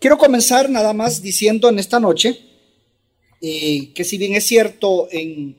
[0.00, 2.40] Quiero comenzar nada más diciendo en esta noche
[3.42, 5.58] eh, que si bien es cierto, en,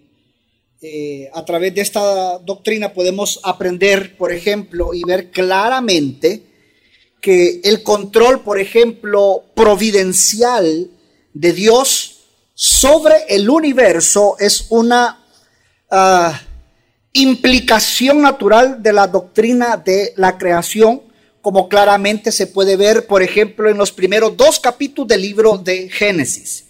[0.81, 6.41] eh, a través de esta doctrina podemos aprender, por ejemplo, y ver claramente
[7.21, 10.89] que el control, por ejemplo, providencial
[11.35, 12.21] de Dios
[12.55, 15.23] sobre el universo es una
[15.91, 16.41] ah,
[17.13, 21.10] implicación natural de la doctrina de la creación
[21.41, 25.89] como claramente se puede ver, por ejemplo, en los primeros dos capítulos del libro de
[25.89, 26.65] Génesis.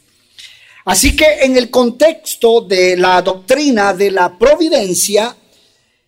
[0.85, 5.35] Así que en el contexto de la doctrina de la providencia,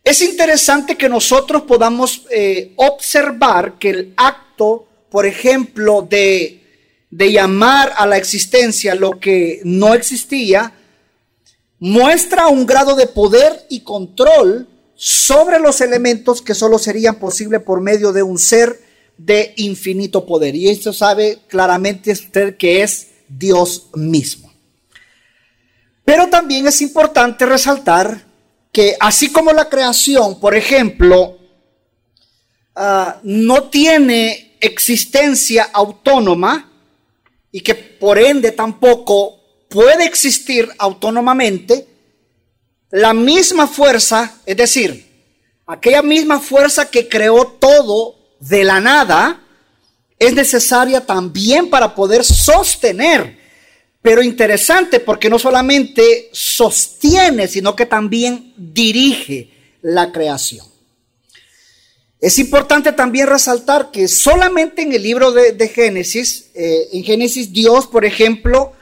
[0.04, 6.62] es interesante que nosotros podamos eh, observar que el acto, por ejemplo, de,
[7.10, 10.74] de llamar a la existencia lo que no existía,
[11.80, 17.82] muestra un grado de poder y control sobre los elementos que solo serían posibles por
[17.82, 18.80] medio de un ser
[19.18, 20.56] de infinito poder.
[20.56, 24.52] Y esto sabe claramente usted que es Dios mismo.
[26.06, 28.26] Pero también es importante resaltar
[28.72, 31.38] que así como la creación, por ejemplo,
[32.76, 36.72] ah, no tiene existencia autónoma
[37.52, 41.88] y que por ende tampoco puede existir autónomamente,
[42.94, 45.08] la misma fuerza, es decir,
[45.66, 49.42] aquella misma fuerza que creó todo de la nada,
[50.20, 53.40] es necesaria también para poder sostener.
[54.04, 59.50] Pero interesante porque no solamente sostiene, sino que también dirige
[59.82, 60.68] la creación.
[62.22, 67.88] Es importante también resaltar que solamente en el libro de, Génesis, eh, en Génesis Dios,
[67.88, 68.74] por ejemplo,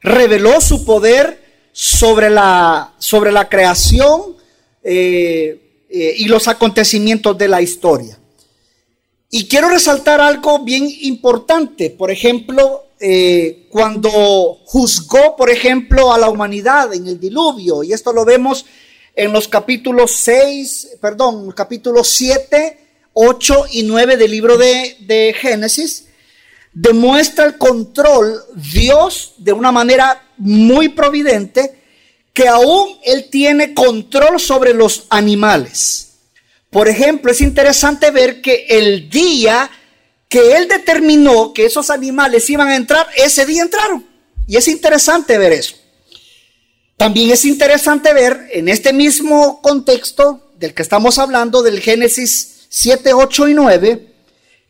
[0.00, 1.39] reveló su poder
[1.72, 4.36] sobre la, sobre la creación
[4.82, 8.18] eh, eh, y los acontecimientos de la historia.
[9.30, 14.10] Y quiero resaltar algo bien importante, por ejemplo, eh, cuando
[14.64, 18.66] juzgó, por ejemplo, a la humanidad en el diluvio, y esto lo vemos
[19.14, 22.78] en los capítulos 6, perdón, capítulos 7,
[23.12, 26.06] 8 y 9 del libro de, de Génesis,
[26.72, 31.80] demuestra el control Dios de una manera muy providente
[32.32, 36.14] que aún Él tiene control sobre los animales.
[36.70, 39.70] Por ejemplo, es interesante ver que el día
[40.28, 44.06] que Él determinó que esos animales iban a entrar, ese día entraron.
[44.46, 45.76] Y es interesante ver eso.
[46.96, 53.14] También es interesante ver en este mismo contexto del que estamos hablando, del Génesis 7,
[53.14, 54.06] 8 y 9,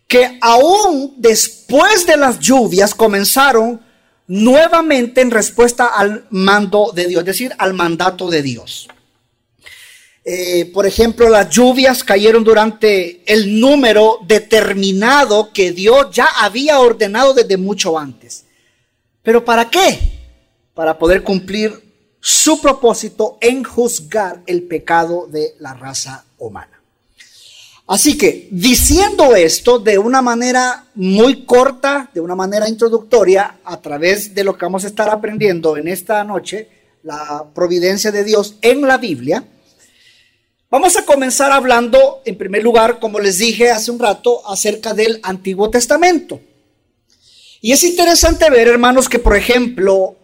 [0.07, 3.81] que aún después de las lluvias comenzaron
[4.31, 8.87] nuevamente en respuesta al mando de Dios, es decir, al mandato de Dios.
[10.25, 17.35] Eh, por ejemplo, las lluvias cayeron durante el número determinado que Dios ya había ordenado
[17.35, 18.45] desde mucho antes.
[19.25, 19.99] ¿Pero para qué?
[20.75, 21.73] Para poder cumplir
[22.21, 26.80] su propósito en juzgar el pecado de la raza humana.
[27.91, 34.33] Así que diciendo esto de una manera muy corta, de una manera introductoria, a través
[34.33, 36.69] de lo que vamos a estar aprendiendo en esta noche,
[37.03, 39.43] la providencia de Dios en la Biblia,
[40.71, 45.19] vamos a comenzar hablando, en primer lugar, como les dije hace un rato, acerca del
[45.25, 46.41] Antiguo Testamento.
[47.61, 50.15] Y es interesante ver, hermanos, que por ejemplo,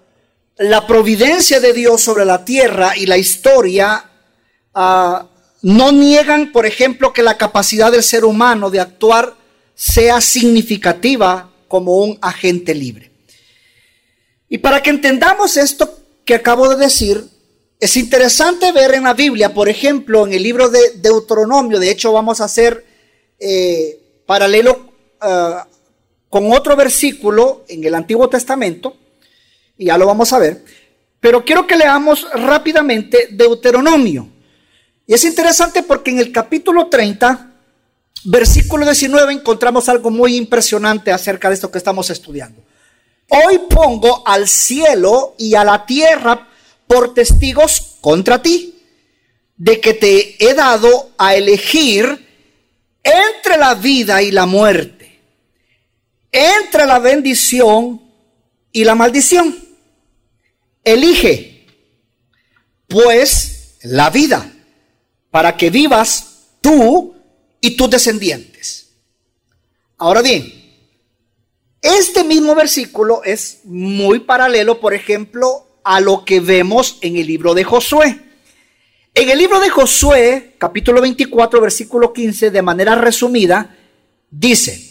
[0.56, 4.08] la providencia de Dios sobre la tierra y la historia
[4.72, 9.34] uh, no niegan, por ejemplo, que la capacidad del ser humano de actuar
[9.74, 13.10] sea significativa como un agente libre.
[14.48, 17.24] Y para que entendamos esto que acabo de decir,
[17.78, 22.12] es interesante ver en la Biblia, por ejemplo, en el libro de Deuteronomio, de hecho
[22.12, 22.84] vamos a hacer
[23.38, 25.66] eh, paralelo ah,
[26.28, 28.96] con otro versículo en el Antiguo Testamento,
[29.76, 30.64] y ya lo vamos a ver,
[31.20, 34.35] pero quiero que leamos rápidamente Deuteronomio.
[35.06, 37.52] Y es interesante porque en el capítulo 30,
[38.24, 42.62] versículo 19, encontramos algo muy impresionante acerca de esto que estamos estudiando.
[43.28, 46.48] Hoy pongo al cielo y a la tierra
[46.88, 48.72] por testigos contra ti,
[49.56, 52.26] de que te he dado a elegir
[53.02, 55.20] entre la vida y la muerte,
[56.32, 58.02] entre la bendición
[58.72, 59.56] y la maldición.
[60.84, 61.66] Elige,
[62.88, 64.52] pues, la vida
[65.36, 67.14] para que vivas tú
[67.60, 68.88] y tus descendientes.
[69.98, 70.50] Ahora bien,
[71.82, 77.52] este mismo versículo es muy paralelo, por ejemplo, a lo que vemos en el libro
[77.52, 78.18] de Josué.
[79.12, 83.76] En el libro de Josué, capítulo 24, versículo 15, de manera resumida,
[84.30, 84.90] dice,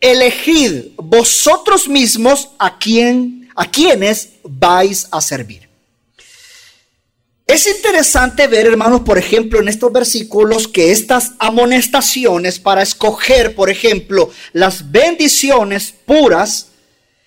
[0.00, 5.65] elegid vosotros mismos a quién, a quienes vais a servir.
[7.46, 13.70] Es interesante ver, hermanos, por ejemplo, en estos versículos que estas amonestaciones para escoger, por
[13.70, 16.72] ejemplo, las bendiciones puras,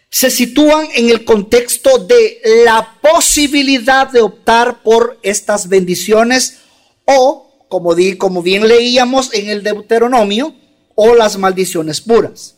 [0.09, 6.57] se sitúan en el contexto de la posibilidad de optar por estas bendiciones
[7.05, 10.53] o, como, di, como bien leíamos en el Deuteronomio,
[10.95, 12.55] o las maldiciones puras.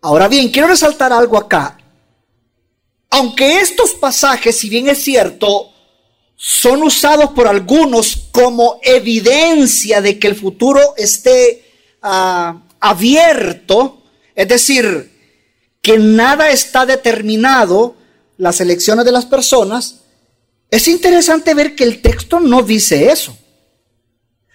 [0.00, 1.78] Ahora bien, quiero resaltar algo acá.
[3.10, 5.72] Aunque estos pasajes, si bien es cierto,
[6.40, 11.64] son usados por algunos como evidencia de que el futuro esté
[12.00, 14.00] ah, abierto,
[14.36, 15.10] es decir,
[15.82, 17.96] que nada está determinado,
[18.36, 20.02] las elecciones de las personas,
[20.70, 23.36] es interesante ver que el texto no dice eso.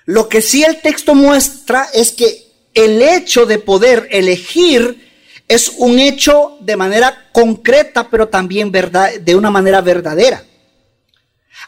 [0.06, 5.12] Lo que sí el texto muestra es que el hecho de poder elegir
[5.50, 10.45] es un hecho de manera concreta, pero también de una manera verdadera.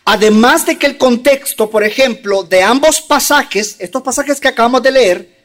[0.03, 4.91] Además de que el contexto, por ejemplo, de ambos pasajes, estos pasajes que acabamos de
[4.91, 5.35] leer,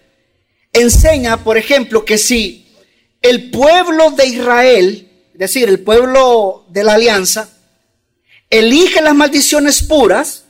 [0.73, 2.67] enseña, por ejemplo, que si
[3.23, 7.49] el pueblo de Israel, es decir, el pueblo de la alianza,
[8.49, 10.45] elige las maldiciones puras,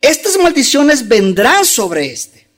[0.00, 2.48] estas maldiciones vendrán sobre este.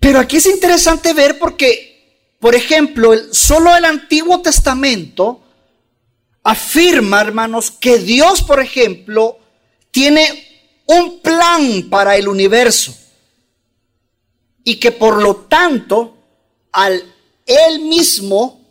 [0.00, 5.42] Pero aquí es interesante ver porque, por ejemplo, solo el Antiguo Testamento
[6.48, 9.38] afirma, hermanos, que Dios, por ejemplo,
[9.90, 12.96] tiene un plan para el universo
[14.64, 16.16] y que por lo tanto,
[16.72, 17.04] al
[17.44, 18.62] él mismo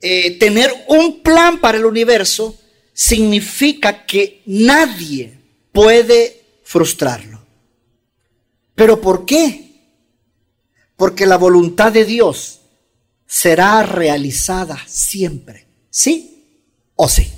[0.00, 2.58] eh, tener un plan para el universo,
[2.94, 5.38] significa que nadie
[5.72, 7.44] puede frustrarlo.
[8.74, 9.82] ¿Pero por qué?
[10.96, 12.60] Porque la voluntad de Dios
[13.26, 15.66] será realizada siempre.
[15.90, 16.39] ¿Sí?
[17.02, 17.32] O sí.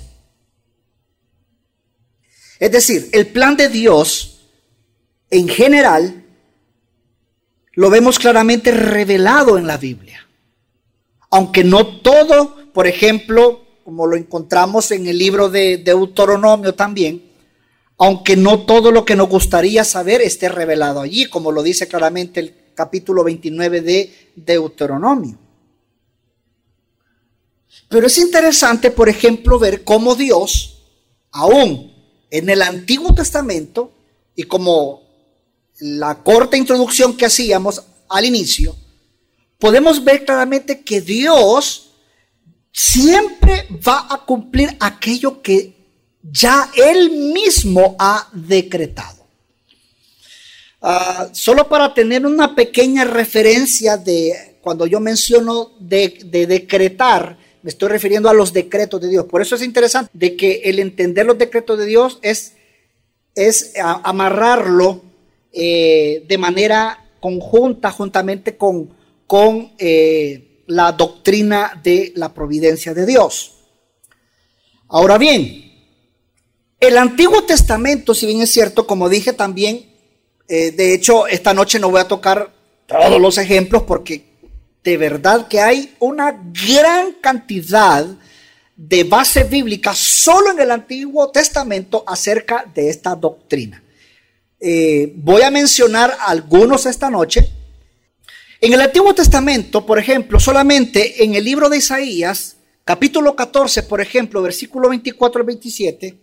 [2.59, 4.41] Es decir, el plan de Dios
[5.29, 6.25] en general
[7.71, 10.27] lo vemos claramente revelado en la Biblia.
[11.31, 17.23] Aunque no todo, por ejemplo, como lo encontramos en el libro de Deuteronomio también,
[17.97, 22.41] aunque no todo lo que nos gustaría saber esté revelado allí, como lo dice claramente
[22.41, 25.42] el capítulo 29 de Deuteronomio.
[27.93, 30.79] Pero es interesante, por ejemplo, ver cómo Dios,
[31.29, 31.93] aún
[32.31, 33.93] en el Antiguo Testamento,
[34.35, 35.03] y como
[35.79, 38.75] la corta introducción que hacíamos al inicio,
[39.59, 41.91] podemos ver claramente que Dios
[42.71, 45.75] siempre va a cumplir aquello que
[46.23, 49.27] ya Él mismo ha decretado.
[50.81, 57.69] Ah, solo para tener una pequeña referencia de cuando yo menciono de, de decretar, me
[57.69, 59.25] estoy refiriendo a los decretos de Dios.
[59.25, 62.53] Por eso es interesante de que el entender los decretos de Dios es,
[63.35, 65.01] es amarrarlo
[65.53, 68.89] eh, de manera conjunta, juntamente con,
[69.25, 73.55] con eh, la doctrina de la providencia de Dios.
[74.89, 75.71] Ahora bien,
[76.81, 79.85] el Antiguo Testamento, si bien es cierto, como dije también,
[80.49, 82.53] eh, de hecho, esta noche no voy a tocar
[82.85, 84.32] todos los ejemplos porque
[84.83, 88.05] de verdad que hay una gran cantidad
[88.75, 93.81] de base bíblica solo en el Antiguo Testamento acerca de esta doctrina.
[94.59, 97.49] Eh, voy a mencionar algunos esta noche.
[98.59, 104.01] En el Antiguo Testamento, por ejemplo, solamente en el libro de Isaías, capítulo 14, por
[104.01, 106.17] ejemplo, versículo 24 al 27,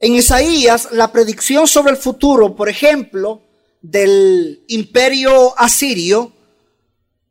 [0.00, 3.42] en Isaías la predicción sobre el futuro, por ejemplo,
[3.80, 6.32] del imperio asirio,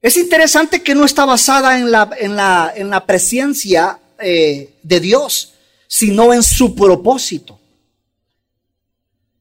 [0.02, 5.00] es interesante que no está basada en la, en la, en la presencia eh, de
[5.00, 5.54] Dios,
[5.88, 7.60] sino en su propósito.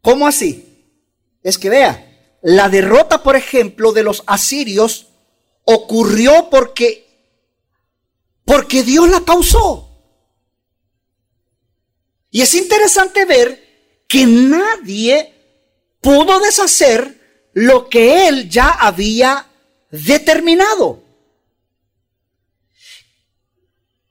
[0.03, 0.67] ¿Cómo así?
[1.43, 5.07] Es que vea, la derrota, por ejemplo, de los asirios
[5.65, 7.07] ocurrió porque,
[8.45, 9.89] porque Dios la causó.
[12.31, 15.35] Y es interesante ver que nadie
[16.01, 19.50] pudo deshacer lo que él ya había
[19.91, 21.03] determinado.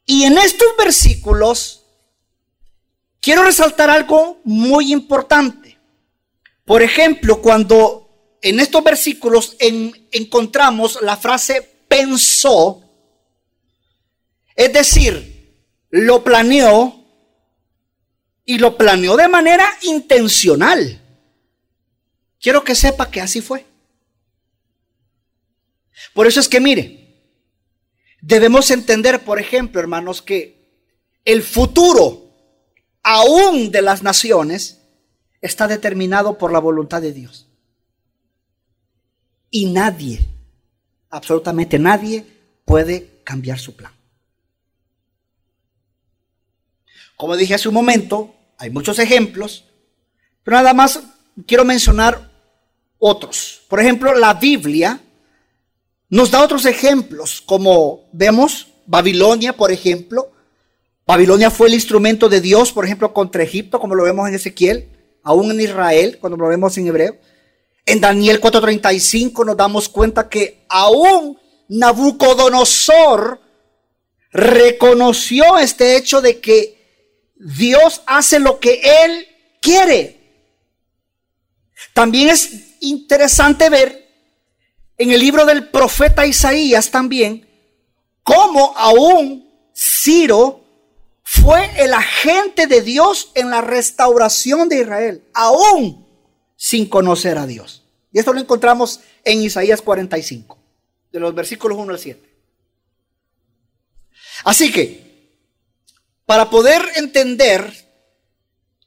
[0.05, 1.83] Y en estos versículos
[3.19, 5.77] quiero resaltar algo muy importante.
[6.65, 12.81] Por ejemplo, cuando en estos versículos encontramos la frase pensó,
[14.55, 15.39] es decir,
[15.89, 16.95] lo planeó
[18.45, 21.01] y lo planeó de manera intencional.
[22.41, 23.68] Quiero que sepa que así fue.
[26.13, 26.99] Por eso es que mire,
[28.21, 30.59] debemos entender, por ejemplo, hermanos, que
[31.25, 32.29] el futuro
[33.03, 34.79] aún de las naciones
[35.41, 37.47] está determinado por la voluntad de Dios.
[39.51, 40.25] Y nadie,
[41.09, 42.25] absolutamente nadie,
[42.65, 43.93] puede cambiar su plan.
[47.15, 49.65] Como dije hace un momento, hay muchos ejemplos,
[50.43, 51.01] pero nada más
[51.45, 52.31] quiero mencionar
[52.97, 53.61] otros.
[53.67, 55.01] Por ejemplo, la Biblia
[56.09, 60.31] nos da otros ejemplos, como vemos Babilonia, por ejemplo.
[61.05, 64.89] Babilonia fue el instrumento de Dios, por ejemplo, contra Egipto, como lo vemos en Ezequiel,
[65.23, 67.17] aún en Israel, cuando lo vemos en hebreo.
[67.85, 73.39] En Daniel 4:35 nos damos cuenta que aún Nabucodonosor
[74.31, 79.27] reconoció este hecho de que Dios hace lo que él
[79.61, 80.19] quiere.
[81.93, 83.98] También es interesante ver
[84.99, 87.47] en el libro del profeta Isaías también
[88.21, 90.63] cómo aún Ciro
[91.23, 96.05] fue el agente de Dios en la restauración de Israel, aún
[96.55, 97.83] sin conocer a Dios.
[98.11, 100.57] Y esto lo encontramos en Isaías 45,
[101.11, 102.29] de los versículos 1 al 7.
[104.43, 105.31] Así que,
[106.25, 107.71] para poder entender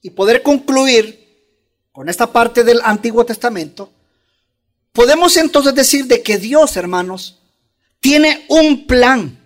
[0.03, 1.23] y poder concluir
[1.91, 3.91] con esta parte del Antiguo Testamento,
[4.93, 7.41] podemos entonces decir de que Dios, hermanos,
[8.01, 9.39] tiene un plan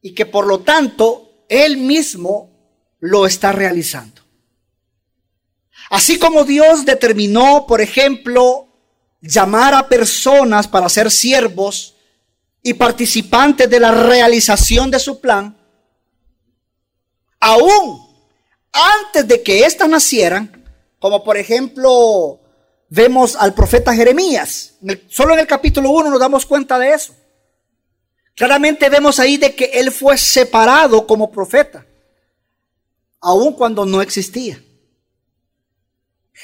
[0.00, 2.50] y que por lo tanto Él mismo
[3.00, 4.22] lo está realizando.
[5.90, 8.68] Así como Dios determinó, por ejemplo,
[9.20, 11.94] llamar a personas para ser siervos
[12.62, 15.56] y participantes de la realización de su plan,
[17.40, 18.04] aún
[18.72, 20.64] antes de que éstas nacieran,
[20.98, 22.40] como por ejemplo
[22.88, 24.74] vemos al profeta Jeremías.
[25.08, 27.14] Solo en el capítulo 1 nos damos cuenta de eso.
[28.34, 31.86] Claramente vemos ahí de que él fue separado como profeta,
[33.20, 34.60] aun cuando no existía.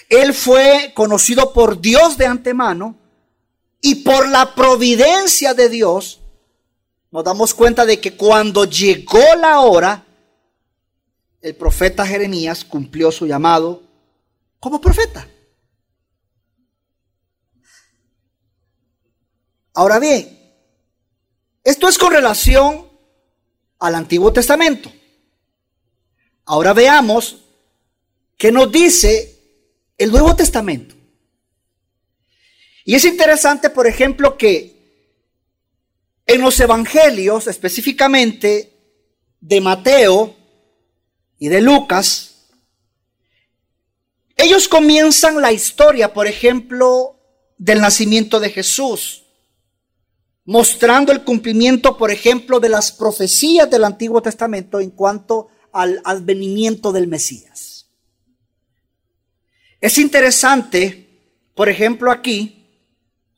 [0.09, 2.97] Él fue conocido por Dios de antemano
[3.81, 6.21] y por la providencia de Dios
[7.11, 10.05] nos damos cuenta de que cuando llegó la hora,
[11.41, 13.83] el profeta Jeremías cumplió su llamado
[14.61, 15.27] como profeta.
[19.81, 20.39] Ahora bien,
[21.65, 22.87] esto es con relación
[23.79, 24.93] al Antiguo Testamento.
[26.45, 27.47] Ahora veamos
[28.37, 29.39] qué nos dice
[29.97, 30.95] el Nuevo Testamento.
[32.85, 35.17] Y es interesante, por ejemplo, que
[36.27, 38.75] en los evangelios, específicamente
[39.41, 40.37] de Mateo
[41.39, 42.51] y de Lucas,
[44.37, 47.17] ellos comienzan la historia, por ejemplo,
[47.57, 49.25] del nacimiento de Jesús,
[50.45, 56.93] mostrando el cumplimiento, por ejemplo, de las profecías del Antiguo Testamento en cuanto al advenimiento
[56.93, 57.87] del Mesías.
[59.81, 62.67] Es interesante, por ejemplo, aquí,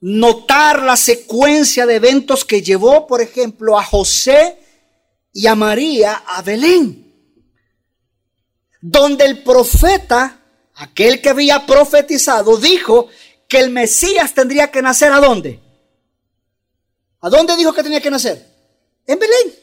[0.01, 4.59] notar la secuencia de eventos que llevó, por ejemplo, a José
[5.33, 7.15] y a María a Belén,
[8.81, 10.43] donde el profeta
[10.75, 13.09] aquel que había profetizado, dijo
[13.49, 15.61] que el Mesías tendría que nacer a dónde?
[17.23, 18.45] ¿A dónde dijo que tenía que nacer?
[19.07, 19.55] En Belén.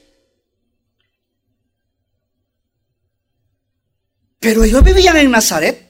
[4.39, 5.86] Pero ellos vivían en Nazaret.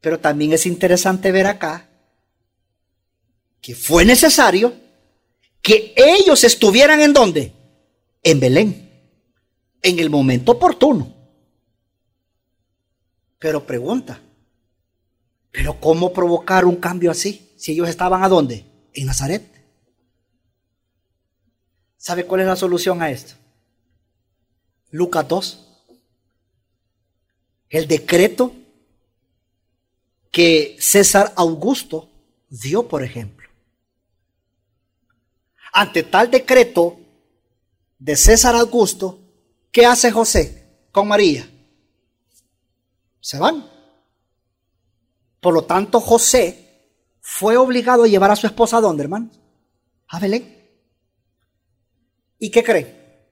[0.00, 1.88] Pero también es interesante ver acá
[3.60, 4.74] que fue necesario
[5.60, 7.52] que ellos estuvieran en dónde?
[8.22, 8.90] En Belén.
[9.82, 11.14] En el momento oportuno.
[13.38, 14.18] Pero pregunta,
[15.50, 17.52] ¿pero cómo provocar un cambio así?
[17.58, 18.73] Si ellos estaban a dónde?
[18.94, 19.42] En Nazaret.
[21.96, 23.34] ¿Sabe cuál es la solución a esto?
[24.90, 25.68] Lucas 2.
[27.68, 28.54] El decreto
[30.30, 32.08] que César Augusto
[32.48, 33.48] dio, por ejemplo.
[35.72, 36.98] Ante tal decreto
[37.98, 39.18] de César Augusto,
[39.72, 41.50] ¿qué hace José con María?
[43.24, 43.66] se van.
[45.40, 46.63] Por lo tanto, José
[47.26, 49.30] fue obligado a llevar a su esposa a dónde, hermano?
[50.08, 50.68] A Belén.
[52.38, 53.30] ¿Y qué cree?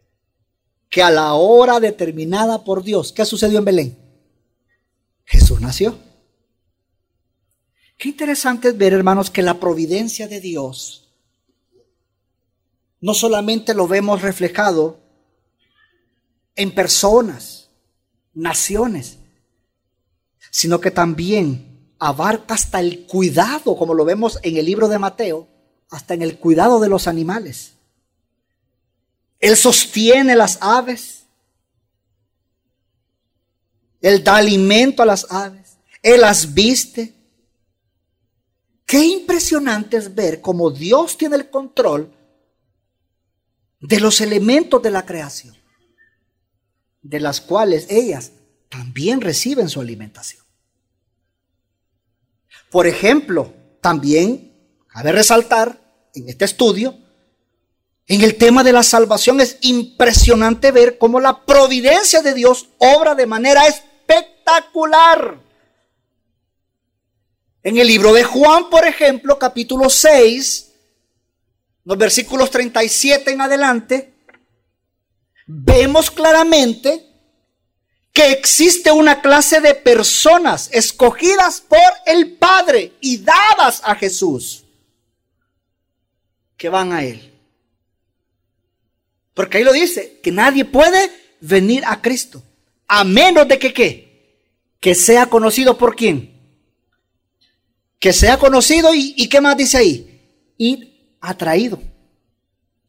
[0.88, 3.98] Que a la hora determinada por Dios, ¿qué sucedió en Belén?
[5.26, 5.98] Jesús nació.
[7.98, 11.12] Qué interesante es ver, hermanos, que la providencia de Dios
[12.98, 15.00] no solamente lo vemos reflejado
[16.56, 17.68] en personas,
[18.32, 19.18] naciones,
[20.50, 21.71] sino que también
[22.04, 25.46] abarca hasta el cuidado, como lo vemos en el libro de Mateo,
[25.88, 27.74] hasta en el cuidado de los animales.
[29.38, 31.26] Él sostiene las aves.
[34.00, 35.76] Él da alimento a las aves.
[36.02, 37.14] Él las viste.
[38.84, 42.12] Qué impresionante es ver cómo Dios tiene el control
[43.78, 45.56] de los elementos de la creación,
[47.00, 48.32] de las cuales ellas
[48.68, 50.41] también reciben su alimentación.
[52.72, 53.52] Por ejemplo,
[53.82, 54.50] también
[54.88, 55.78] cabe resaltar
[56.14, 56.96] en este estudio,
[58.06, 63.14] en el tema de la salvación es impresionante ver cómo la providencia de Dios obra
[63.14, 65.38] de manera espectacular.
[67.62, 70.72] En el libro de Juan, por ejemplo, capítulo 6,
[71.84, 74.14] los versículos 37 en adelante,
[75.46, 77.11] vemos claramente
[78.12, 84.64] que existe una clase de personas escogidas por el Padre y dadas a Jesús
[86.56, 87.32] que van a Él.
[89.34, 92.42] Porque ahí lo dice, que nadie puede venir a Cristo,
[92.86, 94.38] a menos de que qué,
[94.78, 96.38] que sea conocido por quién.
[97.98, 100.20] Que sea conocido y, y qué más dice ahí,
[100.58, 101.80] y atraído.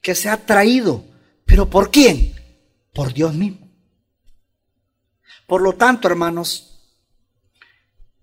[0.01, 1.05] Que sea atraído.
[1.45, 2.35] ¿Pero por quién?
[2.91, 3.62] Por Dios mismo.
[5.53, 6.79] Por lo tanto, hermanos,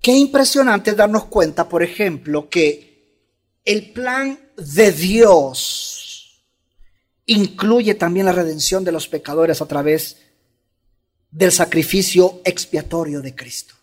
[0.03, 3.23] qué impresionante es darnos cuenta, por ejemplo, que
[3.65, 6.43] el plan de Dios
[7.27, 10.17] incluye también la redención de los pecadores a través
[11.31, 13.77] del sacrificio expiatorio de Cristo.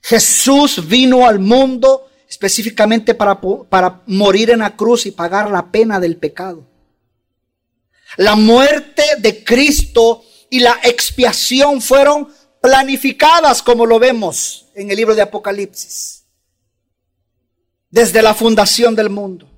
[0.00, 5.98] Jesús vino al mundo específicamente para, para, morir en la cruz y pagar la pena
[5.98, 6.64] del pecado.
[8.16, 15.14] La muerte de Cristo y la expiación fueron planificadas como lo vemos en el libro
[15.14, 16.24] de Apocalipsis,
[17.90, 19.48] desde la fundación del mundo.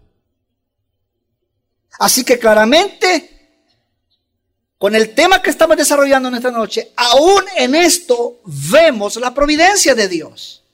[1.99, 3.67] Así que claramente,
[4.79, 9.95] con el tema que estamos desarrollando en esta noche, aún en esto vemos la providencia
[9.95, 10.65] de Dios.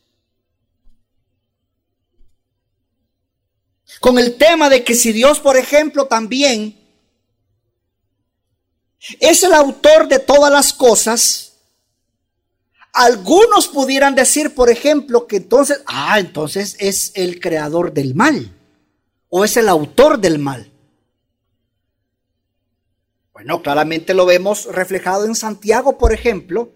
[3.99, 6.86] Con el tema de que si Dios, por ejemplo, también
[9.21, 11.55] es el autor de todas las cosas.
[12.93, 18.53] Algunos pudieran decir, por ejemplo, que entonces, ah, entonces es el creador del mal
[19.29, 20.73] o es el autor del mal.
[23.33, 26.73] Bueno, claramente lo vemos reflejado en Santiago, por ejemplo,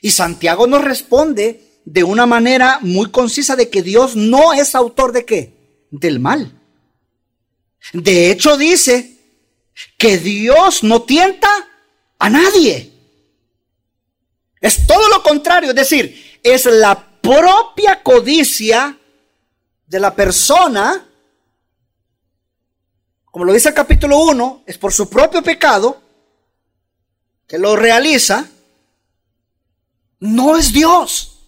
[0.00, 5.12] y Santiago nos responde de una manera muy concisa de que Dios no es autor
[5.12, 5.86] de qué?
[5.90, 6.60] Del mal.
[7.92, 9.13] De hecho dice
[9.98, 11.48] que Dios no tienta
[12.18, 12.92] a nadie.
[14.60, 18.98] Es todo lo contrario, es decir, es la propia codicia
[19.86, 21.06] de la persona,
[23.26, 26.00] como lo dice el capítulo 1, es por su propio pecado
[27.46, 28.48] que lo realiza,
[30.20, 31.40] no es Dios,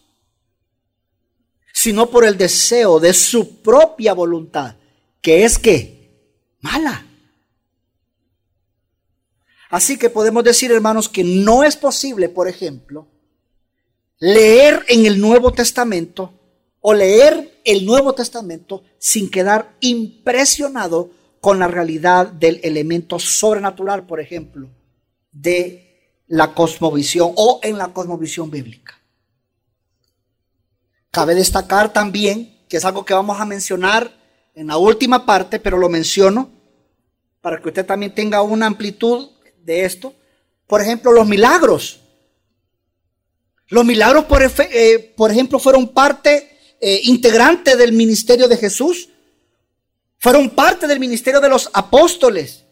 [1.72, 4.76] sino por el deseo de su propia voluntad,
[5.22, 6.10] que es que
[6.60, 7.05] mala.
[9.70, 13.08] Así que podemos decir, hermanos, que no es posible, por ejemplo,
[14.18, 16.32] leer en el Nuevo Testamento
[16.80, 24.20] o leer el Nuevo Testamento sin quedar impresionado con la realidad del elemento sobrenatural, por
[24.20, 24.68] ejemplo,
[25.32, 28.94] de la cosmovisión o en la cosmovisión bíblica.
[31.10, 34.12] Cabe destacar también, que es algo que vamos a mencionar
[34.54, 36.50] en la última parte, pero lo menciono
[37.40, 39.30] para que usted también tenga una amplitud
[39.66, 40.14] de esto.
[40.66, 42.00] Por ejemplo, los milagros.
[43.68, 49.08] Los milagros, por, eh, por ejemplo, fueron parte eh, integrante del ministerio de Jesús.
[50.18, 52.64] Fueron parte del ministerio de los apóstoles.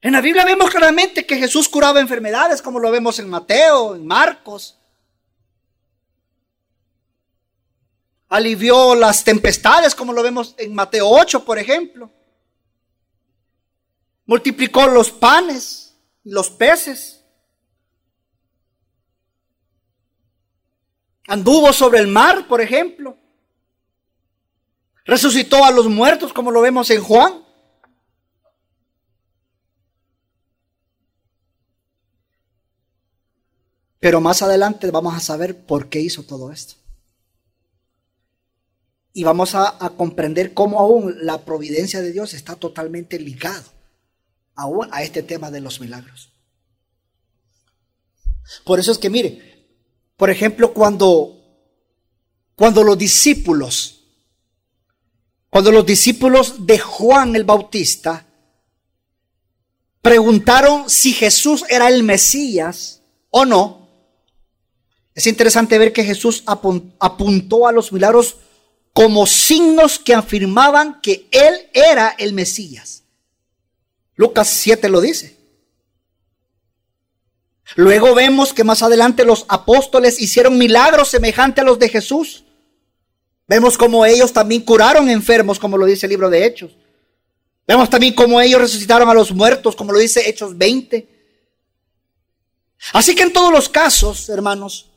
[0.00, 4.04] En la Biblia vemos claramente que Jesús curaba enfermedades, como lo vemos en Mateo, en
[4.04, 4.76] Marcos.
[8.28, 12.10] Alivió las tempestades, como lo vemos en Mateo 8, por ejemplo
[14.32, 17.22] multiplicó los panes y los peces.
[21.28, 23.18] Anduvo sobre el mar, por ejemplo.
[25.04, 27.44] Resucitó a los muertos, como lo vemos en Juan.
[34.00, 36.76] Pero más adelante vamos a saber por qué hizo todo esto.
[39.12, 43.81] Y vamos a, a comprender cómo aún la providencia de Dios está totalmente ligado
[44.54, 46.30] aún a este tema de los milagros.
[48.64, 49.66] Por eso es que mire,
[50.16, 51.42] por ejemplo, cuando
[52.54, 54.04] cuando los discípulos,
[55.50, 58.26] cuando los discípulos de Juan el Bautista
[60.00, 63.88] preguntaron si Jesús era el Mesías o no,
[65.14, 68.36] es interesante ver que Jesús apuntó a los milagros
[68.92, 73.01] como signos que afirmaban que Él era el Mesías.
[74.22, 75.36] Lucas 7 lo dice.
[77.74, 82.44] Luego vemos que más adelante los apóstoles hicieron milagros semejantes a los de Jesús.
[83.48, 86.70] Vemos como ellos también curaron enfermos, como lo dice el libro de Hechos.
[87.66, 91.08] Vemos también cómo ellos resucitaron a los muertos, como lo dice Hechos 20.
[92.92, 94.90] Así que en todos los casos, hermanos,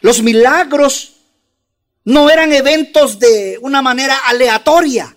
[0.00, 1.16] los milagros
[2.04, 5.15] no eran eventos de una manera aleatoria.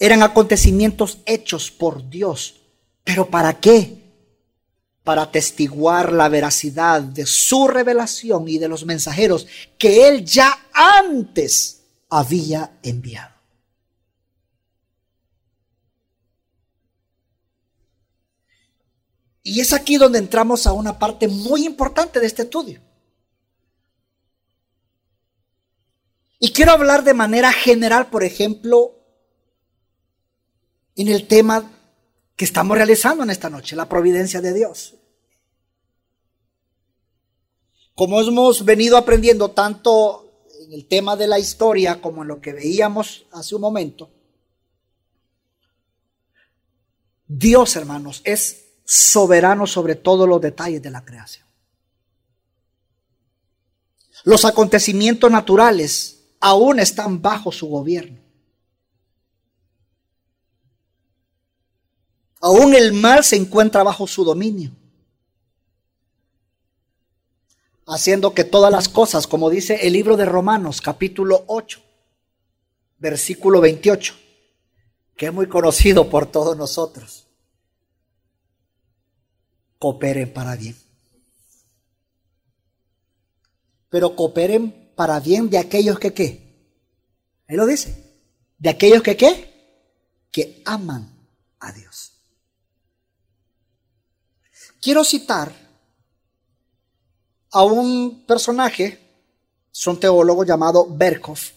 [0.00, 2.62] Eran acontecimientos hechos por Dios.
[3.04, 4.02] ¿Pero para qué?
[5.04, 11.82] Para atestiguar la veracidad de su revelación y de los mensajeros que él ya antes
[12.08, 13.34] había enviado.
[19.42, 22.80] Y es aquí donde entramos a una parte muy importante de este estudio.
[26.38, 28.99] Y quiero hablar de manera general, por ejemplo,
[31.00, 31.70] en el tema
[32.36, 34.96] que estamos realizando en esta noche, la providencia de Dios.
[37.94, 42.52] Como hemos venido aprendiendo tanto en el tema de la historia como en lo que
[42.52, 44.10] veíamos hace un momento,
[47.26, 51.46] Dios, hermanos, es soberano sobre todos los detalles de la creación.
[54.24, 58.29] Los acontecimientos naturales aún están bajo su gobierno.
[62.40, 64.72] Aún el mal se encuentra bajo su dominio.
[67.86, 71.80] Haciendo que todas las cosas, como dice el libro de Romanos capítulo 8,
[72.98, 74.14] versículo 28,
[75.16, 77.26] que es muy conocido por todos nosotros,
[79.78, 80.76] cooperen para bien.
[83.90, 86.50] Pero cooperen para bien de aquellos que qué.
[87.48, 88.14] Él lo dice.
[88.58, 89.50] De aquellos que qué.
[90.30, 91.10] Que aman
[91.58, 91.89] a Dios.
[94.80, 95.52] Quiero citar
[97.52, 98.98] a un personaje,
[99.72, 101.50] es un teólogo llamado Berkhoff.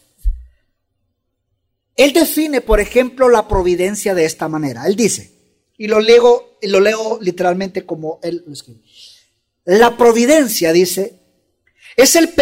[1.95, 4.87] Él define, por ejemplo, la providencia de esta manera.
[4.87, 5.31] Él dice,
[5.77, 8.81] y lo leo, lo leo literalmente como él lo escribe.
[9.65, 11.19] La providencia, dice,
[11.95, 12.33] es el,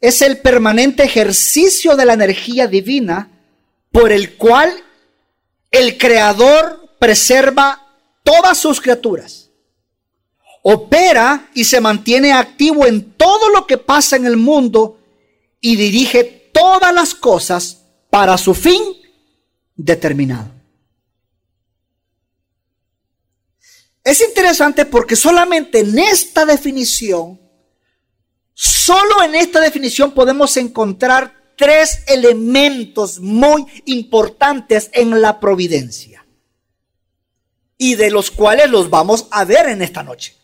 [0.00, 3.30] es el permanente ejercicio de la energía divina
[3.90, 4.72] por el cual
[5.70, 7.83] el Creador preserva
[8.24, 9.50] todas sus criaturas.
[10.62, 14.98] Opera y se mantiene activo en todo lo que pasa en el mundo
[15.60, 18.82] y dirige todas las cosas para su fin
[19.76, 20.50] determinado.
[24.02, 27.40] Es interesante porque solamente en esta definición,
[28.52, 36.13] solo en esta definición podemos encontrar tres elementos muy importantes en la providencia
[37.76, 40.34] y de los cuales los vamos a ver en esta noche.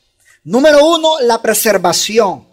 [0.45, 2.47] Número uno, la preservación,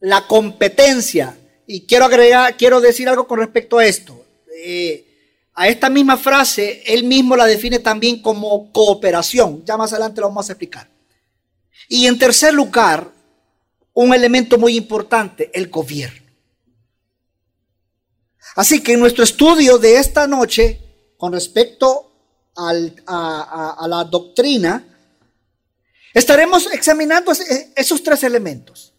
[0.00, 1.36] la competencia.
[1.66, 4.24] Y quiero agregar, quiero decir algo con respecto a esto.
[4.56, 5.06] Eh,
[5.54, 9.64] a esta misma frase, él mismo la define también como cooperación.
[9.64, 10.88] Ya más adelante lo vamos a explicar.
[11.88, 13.10] Y en tercer lugar,
[13.92, 16.22] un elemento muy importante, el gobierno.
[18.56, 20.80] Así que en nuestro estudio de esta noche,
[21.16, 22.11] con respecto
[22.56, 24.84] a, a la doctrina,
[26.12, 27.32] estaremos examinando
[27.76, 28.92] esos tres elementos.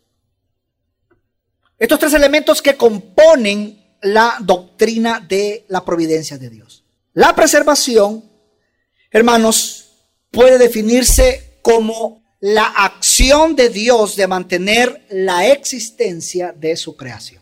[1.77, 6.83] Estos tres elementos que componen la doctrina de la providencia de Dios.
[7.13, 8.29] La preservación,
[9.11, 9.91] hermanos,
[10.31, 17.41] puede definirse como la acción de Dios de mantener la existencia de su creación.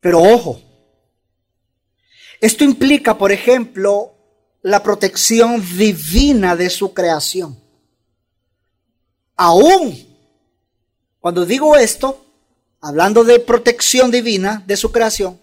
[0.00, 0.60] Pero ojo,
[2.44, 4.12] esto implica, por ejemplo,
[4.62, 7.58] la protección divina de su creación.
[9.36, 10.14] Aún
[11.24, 12.22] cuando digo esto,
[12.82, 15.40] hablando de protección divina de su creación,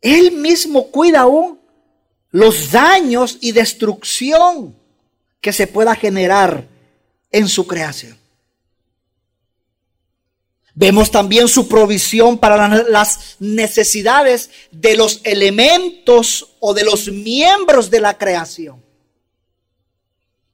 [0.00, 1.60] Él mismo cuida aún
[2.30, 4.74] los daños y destrucción
[5.42, 6.66] que se pueda generar
[7.30, 8.19] en su creación.
[10.80, 18.00] Vemos también su provisión para las necesidades de los elementos o de los miembros de
[18.00, 18.82] la creación.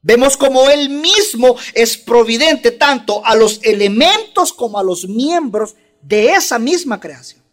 [0.02, 6.30] Vemos como Él mismo es providente tanto a los elementos como a los miembros de
[6.30, 7.44] esa misma creación.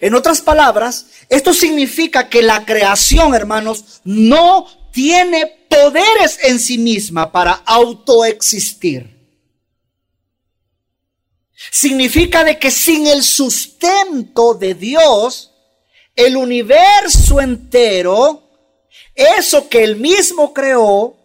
[0.00, 7.32] En otras palabras, esto significa que la creación, hermanos, no tiene poderes en sí misma
[7.32, 9.15] para autoexistir.
[11.56, 15.52] Significa de que sin el sustento de Dios,
[16.14, 18.42] el universo entero,
[19.14, 21.16] eso que él mismo creó,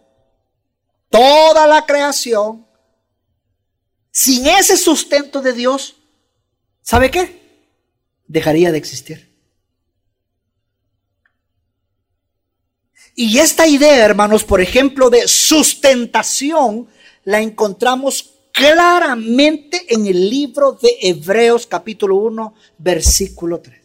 [1.10, 2.66] toda la creación,
[4.10, 5.96] sin ese sustento de Dios,
[6.80, 7.40] ¿sabe qué?
[8.26, 9.30] Dejaría de existir.
[13.14, 16.88] Y esta idea, hermanos, por ejemplo, de sustentación,
[17.24, 23.80] la encontramos claramente en el libro de Hebreos capítulo 1, versículo 3.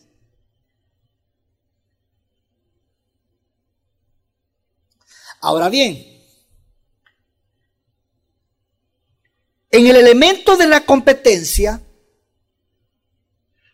[5.39, 6.05] Ahora bien,
[9.71, 11.81] en el elemento de la competencia,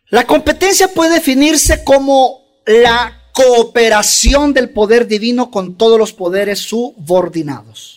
[0.08, 7.93] la competencia puede definirse como la cooperación del poder divino con todos los poderes subordinados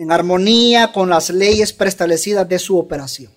[0.00, 3.30] en armonía con las leyes preestablecidas de su operación,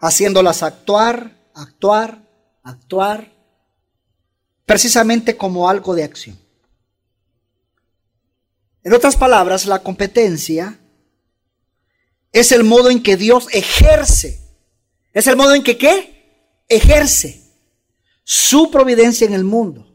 [0.00, 2.20] haciéndolas actuar, actuar,
[2.64, 3.32] actuar,
[4.66, 6.36] precisamente como algo de acción.
[8.82, 10.80] En otras palabras, la competencia
[12.32, 14.40] es el modo en que Dios ejerce,
[15.12, 16.64] es el modo en que qué?
[16.68, 17.40] Ejerce
[18.24, 19.94] su providencia en el mundo,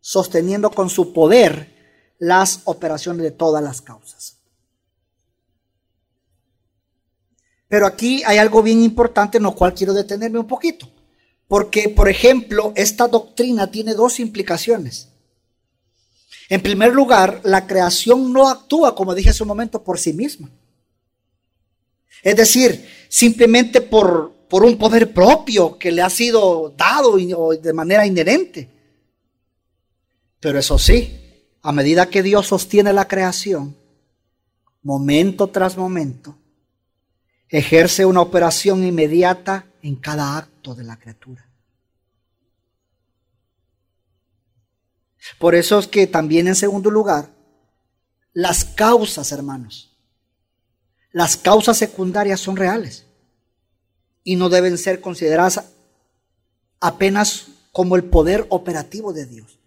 [0.00, 4.39] sosteniendo con su poder las operaciones de todas las causas.
[7.70, 10.90] Pero aquí hay algo bien importante en lo cual quiero detenerme un poquito.
[11.46, 15.08] Porque, por ejemplo, esta doctrina tiene dos implicaciones.
[16.48, 20.50] En primer lugar, la creación no actúa, como dije hace un momento, por sí misma.
[22.24, 27.18] Es decir, simplemente por, por un poder propio que le ha sido dado
[27.56, 28.68] de manera inherente.
[30.40, 33.76] Pero eso sí, a medida que Dios sostiene la creación,
[34.82, 36.36] momento tras momento,
[37.50, 41.46] ejerce una operación inmediata en cada acto de la criatura.
[45.38, 47.30] Por eso es que también en segundo lugar,
[48.32, 49.96] las causas, hermanos,
[51.12, 53.06] las causas secundarias son reales
[54.22, 55.72] y no deben ser consideradas
[56.78, 59.58] apenas como el poder operativo de Dios.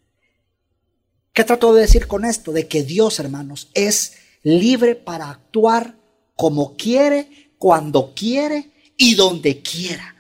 [1.34, 2.52] ¿Qué trato de decir con esto?
[2.52, 5.96] De que Dios, hermanos, es libre para actuar
[6.36, 10.14] como quiere cuando quiere y donde quiera.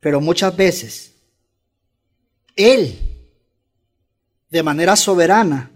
[0.00, 1.12] Pero muchas veces
[2.56, 2.98] Él,
[4.48, 5.70] de manera soberana,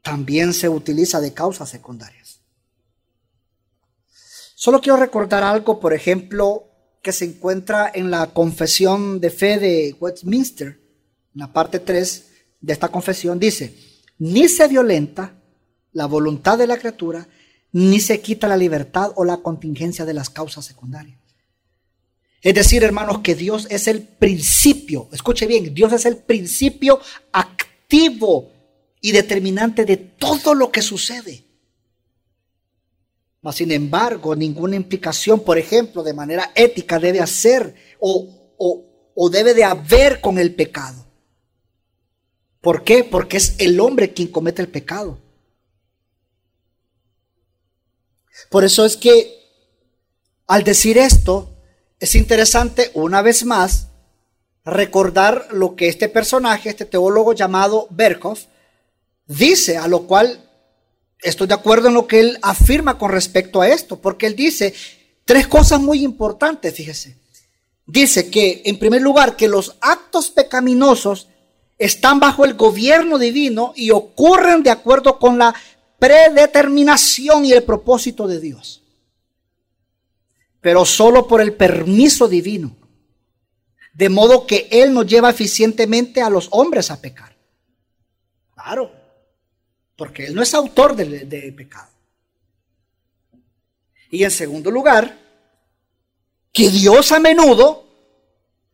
[0.00, 2.38] también se utiliza de causas secundarias.
[4.54, 6.70] Solo quiero recordar algo, por ejemplo,
[7.02, 10.80] que se encuentra en la confesión de fe de Westminster,
[11.34, 13.76] en la parte 3 de esta confesión, dice,
[14.18, 15.41] ni se violenta,
[15.92, 17.26] la voluntad de la criatura,
[17.72, 21.18] ni se quita la libertad o la contingencia de las causas secundarias.
[22.42, 27.00] Es decir, hermanos, que Dios es el principio, escuche bien, Dios es el principio
[27.30, 28.50] activo
[29.00, 31.44] y determinante de todo lo que sucede.
[33.42, 39.30] Mas, sin embargo, ninguna implicación, por ejemplo, de manera ética debe hacer o, o, o
[39.30, 41.04] debe de haber con el pecado.
[42.60, 43.02] ¿Por qué?
[43.02, 45.18] Porque es el hombre quien comete el pecado.
[48.50, 49.42] Por eso es que
[50.46, 51.48] al decir esto,
[51.98, 53.88] es interesante una vez más
[54.64, 58.38] recordar lo que este personaje, este teólogo llamado Berkov,
[59.26, 60.50] dice, a lo cual
[61.20, 64.74] estoy de acuerdo en lo que él afirma con respecto a esto, porque él dice
[65.24, 67.16] tres cosas muy importantes, fíjese.
[67.86, 71.28] Dice que, en primer lugar, que los actos pecaminosos
[71.78, 75.54] están bajo el gobierno divino y ocurren de acuerdo con la
[76.02, 78.82] predeterminación y el propósito de Dios.
[80.60, 82.76] Pero solo por el permiso divino.
[83.94, 87.36] De modo que Él nos lleva eficientemente a los hombres a pecar.
[88.52, 88.90] Claro,
[89.94, 91.90] porque Él no es autor del, del pecado.
[94.10, 95.20] Y en segundo lugar,
[96.52, 97.86] que Dios a menudo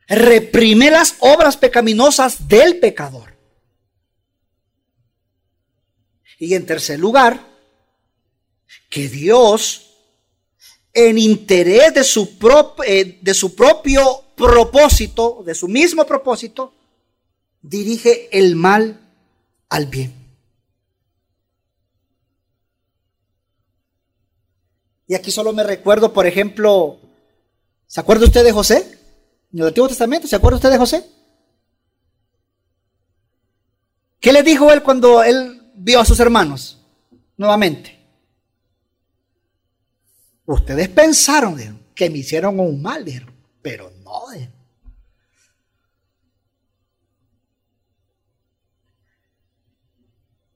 [0.06, 3.37] reprime las obras pecaminosas del pecador.
[6.38, 7.44] Y en tercer lugar,
[8.88, 9.90] que Dios,
[10.92, 12.38] en interés de su,
[12.86, 16.72] eh, de su propio propósito, de su mismo propósito,
[17.60, 19.00] dirige el mal
[19.68, 20.14] al bien.
[25.08, 27.00] Y aquí solo me recuerdo, por ejemplo,
[27.86, 28.98] ¿se acuerda usted de José?
[29.52, 31.04] En el Antiguo Testamento, ¿se acuerda usted de José?
[34.20, 36.78] ¿Qué le dijo él cuando él vio a sus hermanos
[37.36, 37.96] nuevamente?
[40.44, 41.58] Ustedes pensaron
[41.94, 43.04] que me hicieron un mal,
[43.62, 44.24] pero no.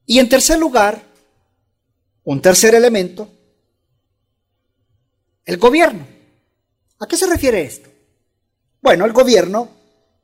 [0.07, 1.03] Y en tercer lugar,
[2.25, 3.31] un tercer elemento,
[5.45, 6.07] el gobierno.
[6.99, 7.89] ¿A qué se refiere esto?
[8.81, 9.71] Bueno, el gobierno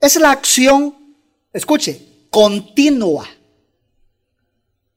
[0.01, 1.17] es la acción,
[1.53, 3.29] escuche, continua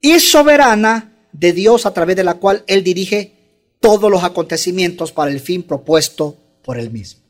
[0.02, 3.34] y soberana de Dios a través de la cual Él dirige
[3.80, 7.22] todos los acontecimientos para el fin propuesto por Él mismo.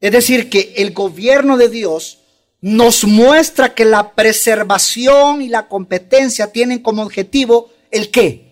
[0.00, 2.18] Es decir, que el gobierno de Dios
[2.62, 8.48] nos muestra que la preservación y la competencia tienen como objetivo el qué?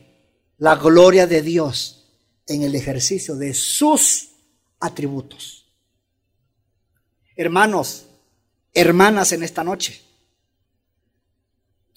[0.59, 2.05] La gloria de Dios
[2.47, 4.31] en el ejercicio de sus
[4.81, 5.67] atributos.
[7.37, 8.07] Hermanos,
[8.75, 10.03] hermanas en esta noche,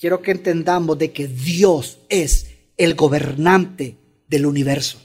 [0.02, 5.00] quiero que entendamos de que Dios es el gobernante del universo.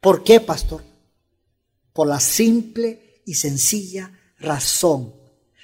[0.00, 0.84] ¿Por qué, pastor?
[1.92, 5.12] Por la simple y sencilla razón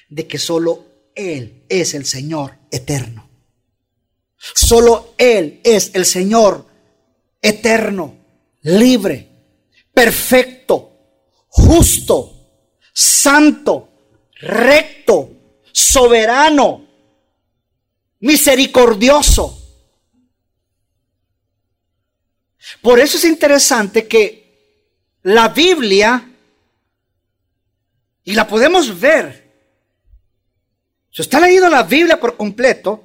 [0.08, 3.30] de que solo Él es el Señor eterno.
[4.36, 6.66] Solo Él es el Señor
[7.40, 8.16] eterno,
[8.62, 9.28] libre,
[9.94, 10.96] perfecto,
[11.46, 13.88] justo, santo,
[14.40, 15.30] recto,
[15.70, 16.91] soberano,
[18.22, 19.58] misericordioso.
[22.80, 26.30] Por eso es interesante que la Biblia,
[28.24, 29.42] y la podemos ver,
[31.10, 33.04] si usted ha leído la Biblia por completo,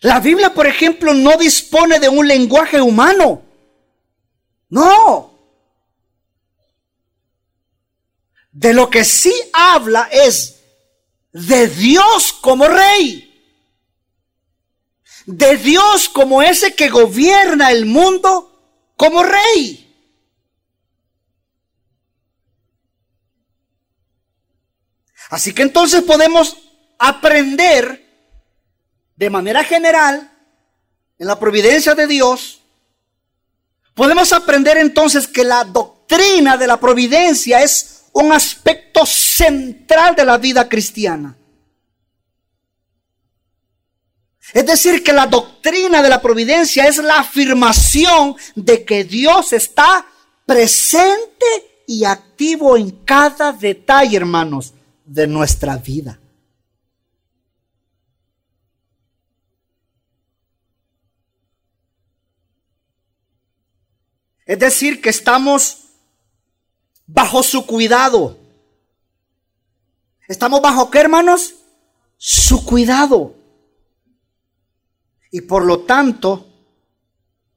[0.00, 3.42] la Biblia, por ejemplo, no dispone de un lenguaje humano.
[4.70, 5.38] No.
[8.50, 10.58] De lo que sí habla es
[11.32, 13.29] de Dios como rey.
[15.26, 18.46] De Dios como ese que gobierna el mundo
[18.96, 19.86] como rey.
[25.30, 26.56] Así que entonces podemos
[26.98, 28.04] aprender
[29.16, 30.30] de manera general
[31.18, 32.60] en la providencia de Dios,
[33.94, 40.38] podemos aprender entonces que la doctrina de la providencia es un aspecto central de la
[40.38, 41.36] vida cristiana.
[44.52, 50.06] Es decir, que la doctrina de la providencia es la afirmación de que Dios está
[50.44, 51.46] presente
[51.86, 56.18] y activo en cada detalle, hermanos, de nuestra vida.
[64.46, 65.84] Es decir, que estamos
[67.06, 68.36] bajo su cuidado.
[70.26, 71.54] ¿Estamos bajo qué, hermanos?
[72.16, 73.39] Su cuidado.
[75.30, 76.48] Y por lo tanto,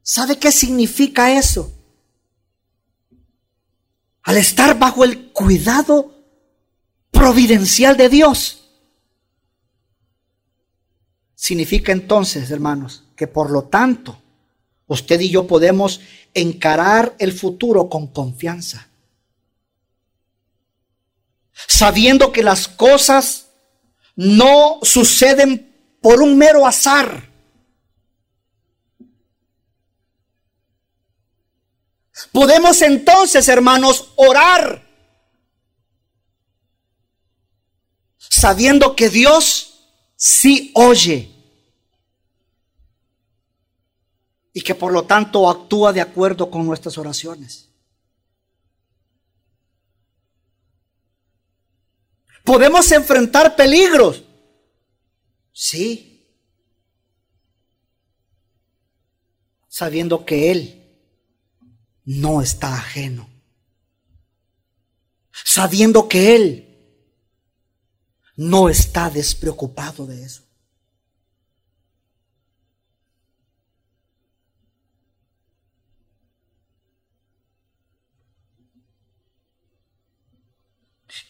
[0.01, 1.71] ¿sabe qué significa eso?
[4.23, 6.13] Al estar bajo el cuidado
[7.11, 8.63] providencial de Dios.
[11.35, 14.17] Significa entonces, hermanos, que por lo tanto,
[14.87, 15.99] usted y yo podemos
[16.33, 18.87] encarar el futuro con confianza.
[21.67, 23.47] Sabiendo que las cosas
[24.15, 27.29] no suceden por un mero azar.
[32.31, 34.83] Podemos entonces, hermanos, orar
[38.17, 41.31] sabiendo que Dios sí oye
[44.53, 47.69] y que por lo tanto actúa de acuerdo con nuestras oraciones.
[52.43, 54.23] Podemos enfrentar peligros.
[55.53, 56.27] Sí.
[59.67, 60.82] Sabiendo que Él
[62.05, 63.29] no está ajeno.
[65.31, 66.73] Sabiendo que Él
[68.35, 70.43] no está despreocupado de eso.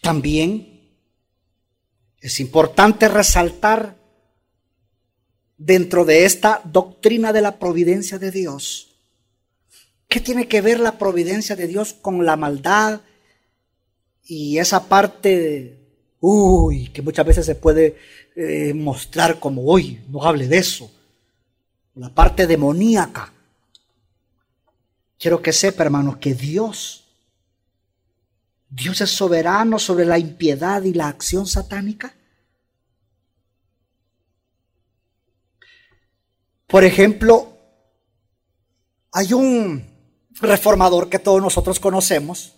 [0.02, 0.98] También
[2.20, 3.98] es importante resaltar
[5.58, 8.93] dentro de esta doctrina de la providencia de Dios,
[10.14, 13.02] ¿qué tiene que ver la providencia de Dios con la maldad
[14.24, 15.80] y esa parte,
[16.20, 17.98] uy, que muchas veces se puede
[18.36, 20.92] eh, mostrar como, uy, no hable de eso,
[21.96, 23.34] la parte demoníaca.
[25.18, 27.06] Quiero que sepa, hermanos, que Dios,
[28.70, 32.14] Dios es soberano sobre la impiedad y la acción satánica.
[36.68, 37.58] Por ejemplo,
[39.12, 39.93] hay un
[40.42, 42.54] reformador que todos nosotros conocemos,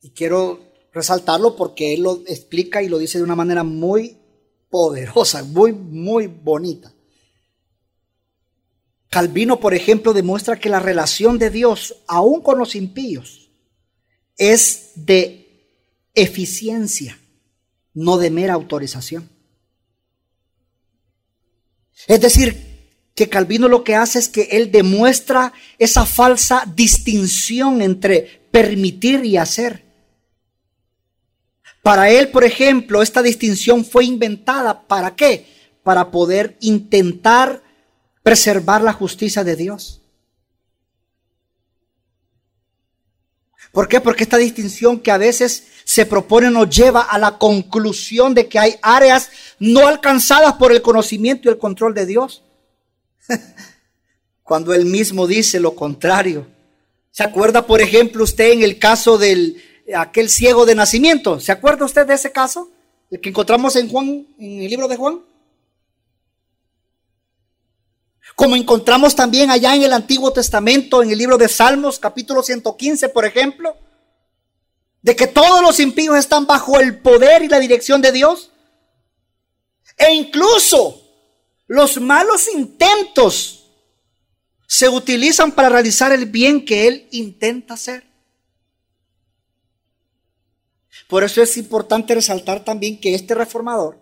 [0.00, 4.18] y quiero resaltarlo porque él lo explica y lo dice de una manera muy
[4.68, 6.92] poderosa, muy, muy bonita.
[9.08, 13.50] Calvino, por ejemplo, demuestra que la relación de Dios, aún con los impíos,
[14.38, 15.42] es de
[16.14, 17.18] eficiencia,
[17.94, 19.28] no de mera autorización.
[22.06, 22.71] Es decir,
[23.14, 29.36] que Calvino lo que hace es que él demuestra esa falsa distinción entre permitir y
[29.36, 29.84] hacer.
[31.82, 34.86] Para él, por ejemplo, esta distinción fue inventada.
[34.86, 35.46] ¿Para qué?
[35.82, 37.62] Para poder intentar
[38.22, 40.00] preservar la justicia de Dios.
[43.72, 44.00] ¿Por qué?
[44.00, 48.58] Porque esta distinción que a veces se propone nos lleva a la conclusión de que
[48.58, 52.42] hay áreas no alcanzadas por el conocimiento y el control de Dios.
[54.42, 56.46] Cuando él mismo dice lo contrario.
[57.10, 59.62] ¿Se acuerda, por ejemplo, usted en el caso del
[59.94, 61.40] aquel ciego de nacimiento.
[61.40, 62.70] ¿Se acuerda usted de ese caso?
[63.10, 65.20] El que encontramos en Juan, en el libro de Juan.
[68.34, 73.10] Como encontramos también allá en el Antiguo Testamento, en el libro de Salmos, capítulo 115,
[73.10, 73.76] por ejemplo,
[75.02, 78.50] de que todos los impíos están bajo el poder y la dirección de Dios.
[79.98, 81.01] E incluso
[81.72, 83.64] los malos intentos
[84.66, 88.04] se utilizan para realizar el bien que Él intenta hacer.
[91.08, 93.98] Por eso es importante resaltar también que este reformador,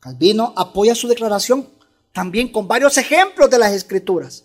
[0.00, 1.66] Calvino, apoya su declaración
[2.12, 4.44] también con varios ejemplos de las escrituras.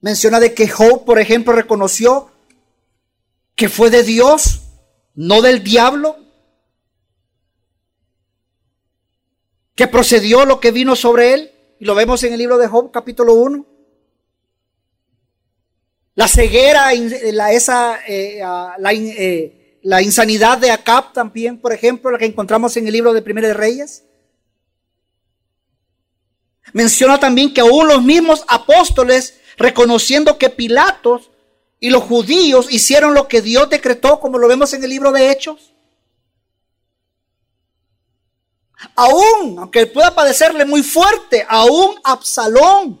[0.00, 2.32] Menciona de que Job, por ejemplo, reconoció
[3.54, 4.62] que fue de Dios,
[5.14, 6.16] no del diablo,
[9.78, 12.90] que procedió lo que vino sobre él, y lo vemos en el libro de Job,
[12.90, 13.64] capítulo 1.
[16.16, 16.90] La ceguera,
[17.32, 22.76] la, esa, eh, la, eh, la insanidad de Acab también, por ejemplo, la que encontramos
[22.76, 24.02] en el libro de Primera de Reyes.
[26.72, 31.30] Menciona también que aún los mismos apóstoles, reconociendo que Pilatos
[31.78, 35.30] y los judíos hicieron lo que Dios decretó, como lo vemos en el libro de
[35.30, 35.72] Hechos.
[38.94, 43.00] Aún, aunque pueda padecerle muy fuerte, aún Absalón,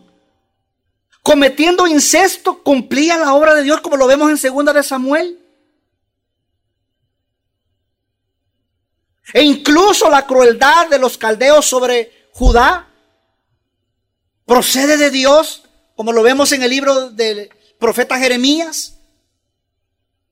[1.22, 5.38] cometiendo incesto, cumplía la obra de Dios, como lo vemos en segunda de Samuel.
[9.32, 12.88] E incluso la crueldad de los caldeos sobre Judá
[14.46, 15.64] procede de Dios,
[15.94, 18.94] como lo vemos en el libro del profeta Jeremías.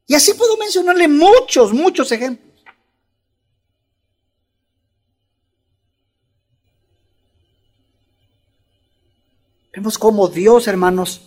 [0.07, 2.45] Y así puedo mencionarle muchos, muchos ejemplos.
[9.76, 11.20] Vemos cómo Dios, hermanos,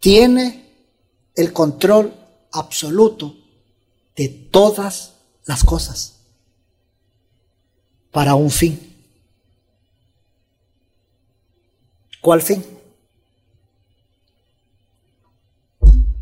[0.00, 0.68] tiene
[1.36, 2.12] el control
[2.50, 3.36] absoluto
[4.16, 5.14] de todas
[5.44, 6.18] las cosas
[8.10, 8.96] para un fin.
[12.20, 12.64] ¿Cuál fin?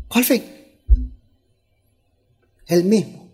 [0.07, 0.45] ¿Cuál fin?
[2.67, 3.31] El mismo.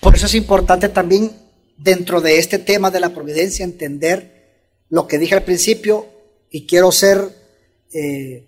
[0.00, 1.41] Por eso es importante también
[1.82, 4.42] dentro de este tema de la providencia entender
[4.88, 6.06] lo que dije al principio
[6.50, 7.28] y quiero ser
[7.92, 8.46] eh,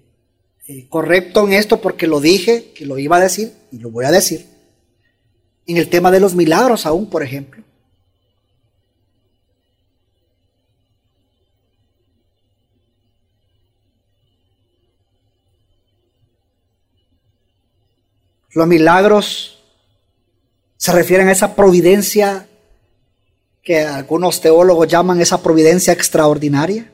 [0.67, 4.05] eh, correcto en esto porque lo dije, que lo iba a decir y lo voy
[4.05, 4.47] a decir.
[5.67, 7.65] En el tema de los milagros aún, por ejemplo.
[18.53, 19.65] Los milagros
[20.77, 22.47] se refieren a esa providencia
[23.65, 26.93] que algunos teólogos llaman esa providencia extraordinaria.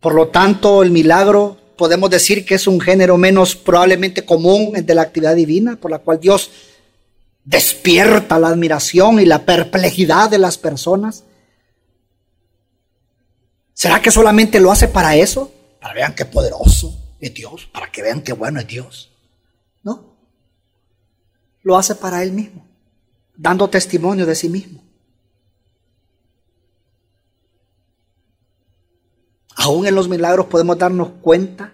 [0.00, 4.94] Por lo tanto, el milagro podemos decir que es un género menos probablemente común de
[4.94, 6.50] la actividad divina, por la cual Dios
[7.44, 11.24] despierta la admiración y la perplejidad de las personas.
[13.74, 15.52] ¿Será que solamente lo hace para eso?
[15.80, 19.12] Para que vean qué poderoso es Dios, para que vean qué bueno es Dios.
[19.82, 20.16] No.
[21.62, 22.66] Lo hace para Él mismo,
[23.36, 24.86] dando testimonio de sí mismo.
[29.66, 31.72] aún en los milagros podemos darnos cuenta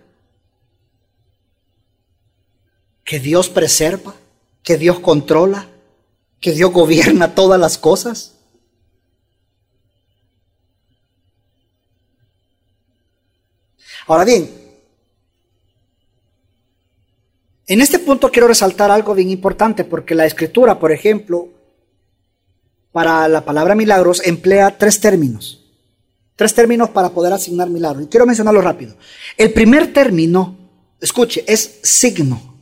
[3.04, 4.14] que Dios preserva,
[4.62, 5.68] que Dios controla,
[6.40, 8.36] que Dios gobierna todas las cosas.
[14.06, 14.50] Ahora bien,
[17.66, 21.48] en este punto quiero resaltar algo bien importante porque la escritura, por ejemplo,
[22.90, 25.64] para la palabra milagros emplea tres términos.
[26.36, 28.04] Tres términos para poder asignar milagros.
[28.04, 28.96] Y quiero mencionarlo rápido.
[29.36, 30.58] El primer término,
[31.00, 32.52] escuche, es signo,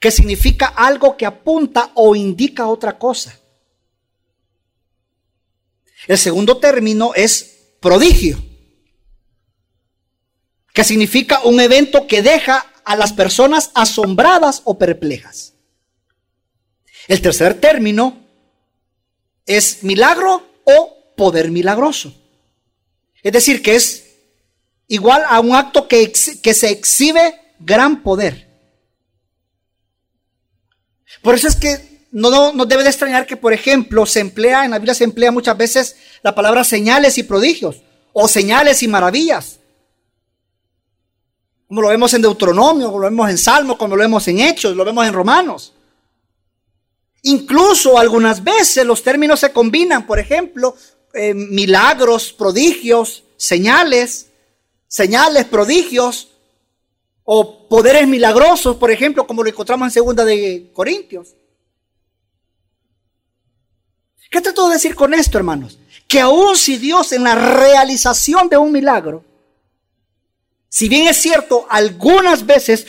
[0.00, 3.38] que significa algo que apunta o indica otra cosa.
[6.06, 8.38] El segundo término es prodigio,
[10.72, 15.52] que significa un evento que deja a las personas asombradas o perplejas.
[17.06, 18.16] El tercer término
[19.44, 22.14] es milagro o poder milagroso.
[23.22, 24.06] Es decir, que es
[24.86, 26.10] igual a un acto que,
[26.42, 28.48] que se exhibe gran poder.
[31.20, 34.70] Por eso es que no, no, debe de extrañar que, por ejemplo, se emplea, en
[34.70, 37.82] la Biblia se emplea muchas veces la palabra señales y prodigios,
[38.14, 39.57] o señales y maravillas.
[41.68, 44.74] Como lo vemos en Deuteronomio, como lo vemos en Salmos, como lo vemos en Hechos,
[44.74, 45.74] lo vemos en Romanos.
[47.22, 50.74] Incluso algunas veces los términos se combinan, por ejemplo,
[51.12, 54.28] eh, milagros, prodigios, señales,
[54.86, 56.28] señales, prodigios
[57.24, 61.34] o poderes milagrosos, por ejemplo, como lo encontramos en segunda de Corintios.
[64.30, 65.78] ¿Qué trato de decir con esto, hermanos?
[66.06, 69.24] Que aun si Dios en la realización de un milagro,
[70.68, 72.86] si bien es cierto, algunas veces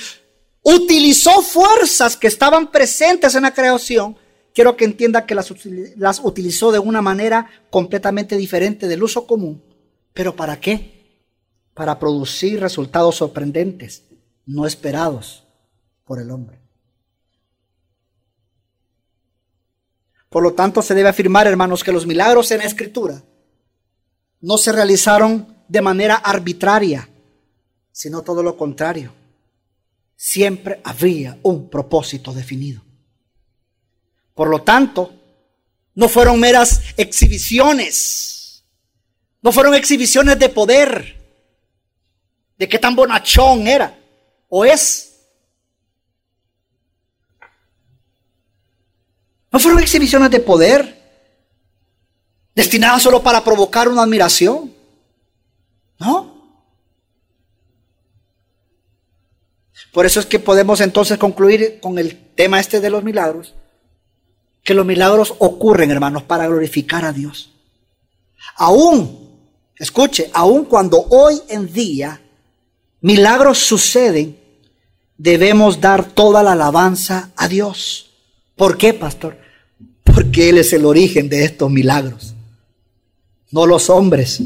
[0.61, 4.17] utilizó fuerzas que estaban presentes en la creación,
[4.53, 9.63] quiero que entienda que las, utilizó de una manera completamente diferente del uso común.
[10.13, 11.23] ¿Pero para qué?
[11.73, 14.03] Para producir resultados sorprendentes,
[14.45, 15.45] no esperados
[16.03, 16.59] por el hombre.
[20.29, 23.23] Por lo tanto, se debe afirmar, hermanos, que los milagros en la escritura
[24.41, 27.09] no se realizaron de manera arbitraria,
[27.99, 29.13] sino todo lo contrario
[30.15, 32.81] siempre había un propósito definido.
[34.33, 35.13] Por lo tanto,
[35.95, 38.63] no fueron meras exhibiciones,
[39.41, 41.19] no fueron exhibiciones de poder,
[42.57, 43.99] de qué tan bonachón era
[44.47, 45.19] o es.
[49.51, 51.01] No fueron exhibiciones de poder
[52.55, 54.73] destinadas solo para provocar una admiración.
[55.97, 56.28] No.
[59.91, 63.55] Por eso es que podemos entonces concluir con el tema este de los milagros,
[64.63, 67.51] que los milagros ocurren, hermanos, para glorificar a Dios.
[68.55, 69.29] Aún,
[69.77, 72.21] escuche, aún cuando hoy en día
[73.01, 74.37] milagros suceden,
[75.17, 78.11] debemos dar toda la alabanza a Dios.
[78.55, 79.37] ¿Por qué, pastor?
[80.03, 82.33] Porque Él es el origen de estos milagros,
[83.51, 84.41] no los hombres.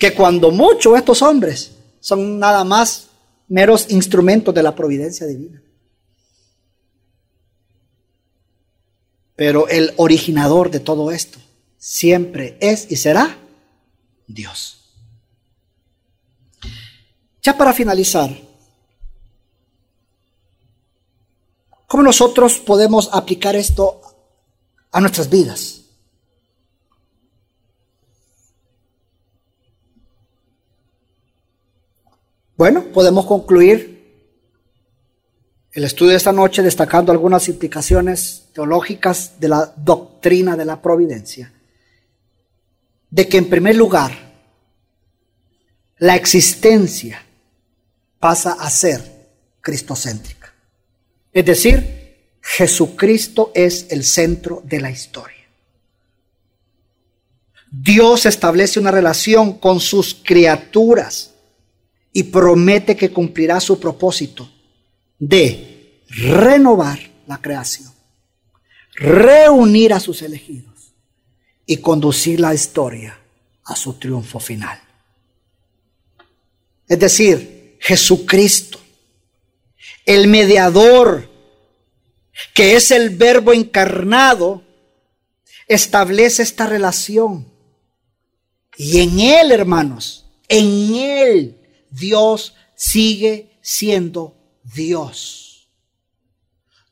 [0.00, 3.08] Que cuando mucho estos hombres son nada más
[3.48, 5.62] meros instrumentos de la providencia divina.
[9.36, 11.38] Pero el originador de todo esto
[11.76, 13.36] siempre es y será
[14.26, 14.78] Dios.
[17.42, 18.34] Ya para finalizar,
[21.86, 24.00] ¿cómo nosotros podemos aplicar esto
[24.92, 25.79] a nuestras vidas?
[32.60, 34.36] Bueno, podemos concluir
[35.72, 41.54] el estudio de esta noche destacando algunas implicaciones teológicas de la doctrina de la providencia.
[43.08, 44.12] De que en primer lugar,
[45.96, 47.24] la existencia
[48.18, 49.30] pasa a ser
[49.62, 50.52] cristocéntrica.
[51.32, 55.48] Es decir, Jesucristo es el centro de la historia.
[57.70, 61.29] Dios establece una relación con sus criaturas
[62.12, 64.50] y promete que cumplirá su propósito
[65.18, 67.92] de renovar la creación,
[68.94, 70.92] reunir a sus elegidos
[71.66, 73.18] y conducir la historia
[73.64, 74.80] a su triunfo final.
[76.88, 78.80] Es decir, Jesucristo,
[80.04, 81.30] el mediador,
[82.52, 84.64] que es el verbo encarnado,
[85.68, 87.46] establece esta relación.
[88.76, 91.59] Y en Él, hermanos, en Él
[91.90, 94.34] Dios sigue siendo
[94.74, 95.68] Dios.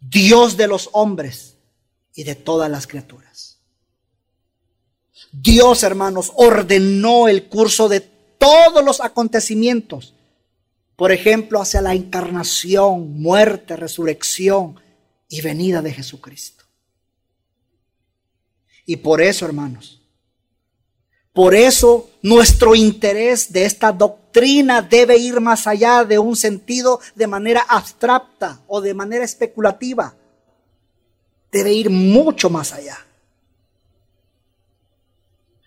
[0.01, 1.57] Dios de los hombres
[2.15, 3.59] y de todas las criaturas.
[5.33, 10.15] Dios, hermanos, ordenó el curso de todos los acontecimientos.
[10.97, 14.81] Por ejemplo, hacia la encarnación, muerte, resurrección
[15.29, 16.65] y venida de Jesucristo.
[18.87, 19.98] Y por eso, hermanos,
[21.39, 27.28] por eso nuestro interés de esta doctrina debe ir más allá de un sentido de
[27.28, 30.16] manera abstracta o de manera especulativa.
[31.53, 32.99] Debe ir mucho más allá.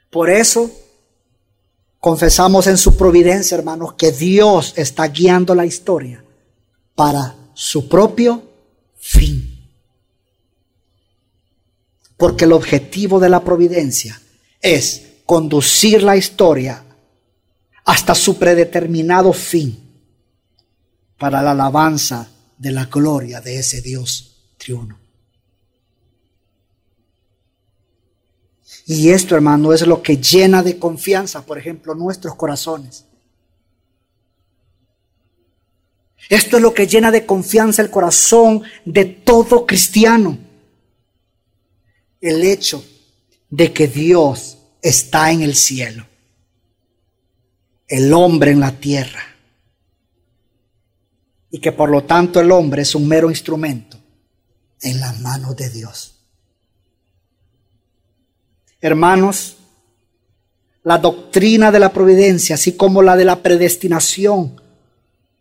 [0.09, 0.69] Por eso
[2.01, 6.22] confesamos en su providencia, hermanos, que Dios está guiando la historia
[6.95, 8.43] para su propio
[8.97, 9.69] fin.
[12.17, 14.22] Porque el objetivo de la providencia
[14.59, 16.84] es conducir la historia
[17.86, 19.80] hasta su predeterminado fin
[21.18, 25.00] para la alabanza de la gloria de ese Dios triuno.
[28.88, 33.06] Y esto, hermano, es lo que llena de confianza, por ejemplo, nuestros corazones.
[36.28, 40.38] Esto es lo que llena de confianza el corazón de todo cristiano.
[42.20, 42.84] El hecho
[43.50, 46.06] de que Dios está en el cielo,
[47.88, 49.24] el hombre en la tierra,
[51.50, 53.98] y que por lo tanto el hombre es un mero instrumento
[54.82, 56.16] en las manos de Dios.
[58.80, 59.58] Hermanos,
[60.84, 64.60] la doctrina de la providencia, así como la de la predestinación,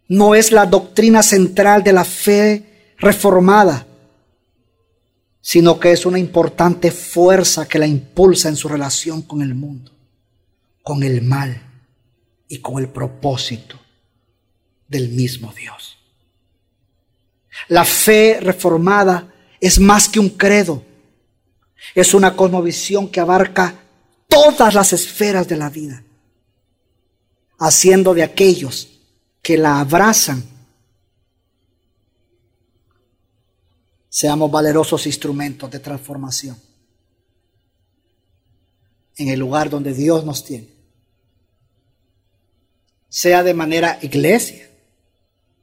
[0.08, 3.86] no es la doctrina central de la fe reformada,
[5.40, 9.92] sino que es una importante fuerza que la impulsa en su relación con el mundo,
[10.82, 11.62] con el mal
[12.48, 13.78] y con el propósito
[14.86, 15.98] del mismo Dios.
[17.68, 20.84] La fe reformada es más que un credo,
[21.94, 23.74] es una cosmovisión que abarca
[24.28, 26.02] todas las esferas de la vida,
[27.58, 28.88] haciendo de aquellos
[29.42, 30.44] que la abrazan,
[34.10, 36.60] seamos valerosos instrumentos de transformación
[39.16, 40.68] en el lugar donde Dios nos tiene,
[43.08, 44.68] sea de manera iglesia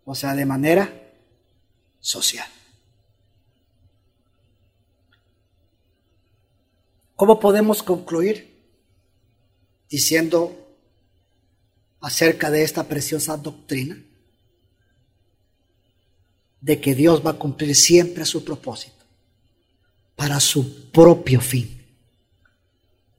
[0.06, 0.92] o sea de manera
[2.00, 2.48] social.
[7.18, 8.56] ¿Cómo podemos concluir
[9.90, 10.56] diciendo
[12.00, 14.02] acerca de esta preciosa doctrina?
[16.62, 18.98] De que Dios va a cumplir siempre su propósito
[20.18, 21.86] para su propio fin,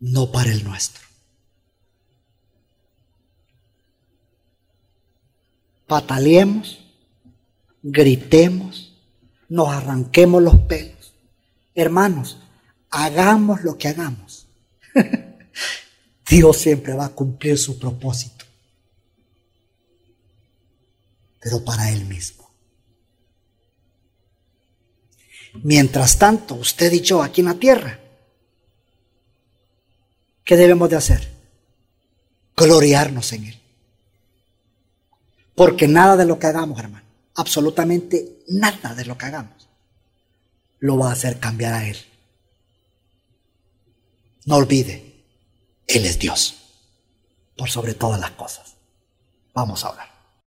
[0.01, 1.07] no para el nuestro.
[5.87, 6.85] Pataleemos,
[7.83, 8.93] gritemos,
[9.49, 11.15] nos arranquemos los pelos.
[11.75, 12.39] Hermanos,
[12.91, 14.49] hagamos lo que hagamos,
[16.29, 18.45] Dios siempre va a cumplir su propósito,
[21.41, 22.48] pero para Él mismo.
[25.55, 27.99] Mientras tanto, usted y aquí en la tierra,
[30.45, 31.29] ¿qué debemos de hacer?
[32.57, 33.61] Gloriarnos en Él.
[35.55, 39.69] Porque nada de lo que hagamos, hermano, absolutamente nada de lo que hagamos,
[40.79, 41.99] lo va a hacer cambiar a Él.
[44.45, 45.25] No olvide,
[45.87, 46.57] Él es Dios,
[47.57, 48.75] por sobre todas las cosas.
[49.53, 50.08] Vamos a.